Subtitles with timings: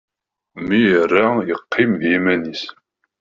[0.67, 2.63] Mi ara yeqqim d yiman-is.